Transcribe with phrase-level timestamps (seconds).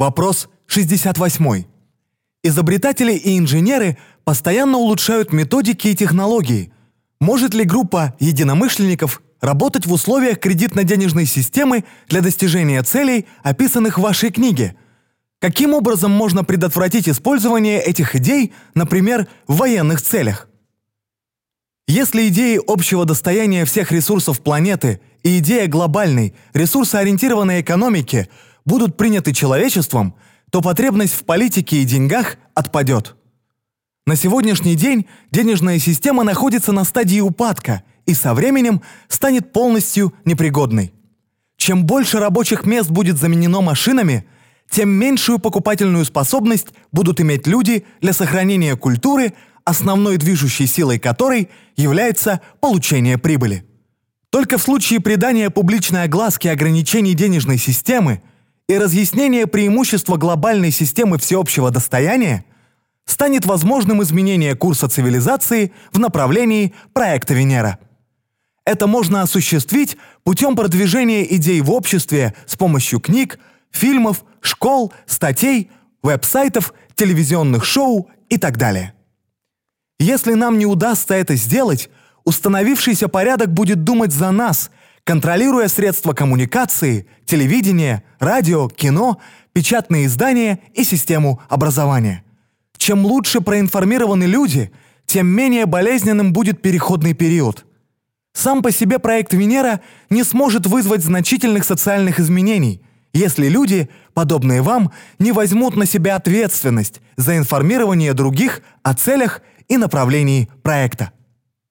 [0.00, 1.64] Вопрос 68.
[2.42, 6.72] Изобретатели и инженеры постоянно улучшают методики и технологии.
[7.20, 14.30] Может ли группа единомышленников работать в условиях кредитно-денежной системы для достижения целей, описанных в вашей
[14.30, 14.74] книге?
[15.38, 20.48] Каким образом можно предотвратить использование этих идей, например, в военных целях?
[21.86, 28.30] Если идеи общего достояния всех ресурсов планеты и идея глобальной, ресурсоориентированной экономики
[28.70, 30.14] будут приняты человечеством,
[30.50, 33.16] то потребность в политике и деньгах отпадет.
[34.06, 40.94] На сегодняшний день денежная система находится на стадии упадка и со временем станет полностью непригодной.
[41.56, 44.24] Чем больше рабочих мест будет заменено машинами,
[44.70, 52.40] тем меньшую покупательную способность будут иметь люди для сохранения культуры, основной движущей силой которой является
[52.60, 53.64] получение прибыли.
[54.30, 58.22] Только в случае придания публичной огласки ограничений денежной системы
[58.70, 62.44] и разъяснения преимущества глобальной системы всеобщего достояния
[63.04, 67.80] станет возможным изменение курса цивилизации в направлении проекта Венера.
[68.64, 73.40] Это можно осуществить путем продвижения идей в обществе с помощью книг,
[73.72, 75.68] фильмов, школ, статей,
[76.04, 78.94] веб-сайтов, телевизионных шоу и так далее.
[79.98, 81.90] Если нам не удастся это сделать,
[82.22, 84.70] установившийся порядок будет думать за нас,
[85.04, 89.20] контролируя средства коммуникации, телевидение, радио, кино,
[89.52, 92.24] печатные издания и систему образования.
[92.76, 94.70] Чем лучше проинформированы люди,
[95.06, 97.66] тем менее болезненным будет переходный период.
[98.32, 104.92] Сам по себе проект Венера не сможет вызвать значительных социальных изменений, если люди, подобные вам,
[105.18, 111.10] не возьмут на себя ответственность за информирование других о целях и направлении проекта.